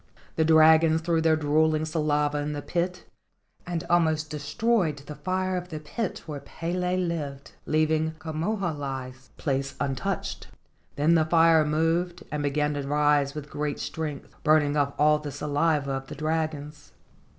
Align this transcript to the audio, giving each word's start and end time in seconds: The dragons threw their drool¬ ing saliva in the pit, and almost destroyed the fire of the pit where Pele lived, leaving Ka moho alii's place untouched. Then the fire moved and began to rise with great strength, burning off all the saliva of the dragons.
The 0.35 0.43
dragons 0.43 1.01
threw 1.01 1.21
their 1.21 1.37
drool¬ 1.37 1.75
ing 1.77 1.85
saliva 1.85 2.39
in 2.39 2.53
the 2.53 2.63
pit, 2.63 3.05
and 3.67 3.83
almost 3.87 4.31
destroyed 4.31 4.97
the 5.05 5.13
fire 5.13 5.55
of 5.55 5.69
the 5.69 5.79
pit 5.79 6.23
where 6.25 6.39
Pele 6.39 6.97
lived, 6.97 7.51
leaving 7.67 8.15
Ka 8.17 8.31
moho 8.33 8.61
alii's 8.73 9.29
place 9.37 9.75
untouched. 9.79 10.47
Then 10.95 11.13
the 11.13 11.25
fire 11.25 11.63
moved 11.63 12.23
and 12.31 12.41
began 12.41 12.73
to 12.73 12.81
rise 12.81 13.35
with 13.35 13.51
great 13.51 13.79
strength, 13.79 14.33
burning 14.43 14.75
off 14.75 14.93
all 14.97 15.19
the 15.19 15.31
saliva 15.31 15.91
of 15.91 16.07
the 16.07 16.15
dragons. 16.15 16.93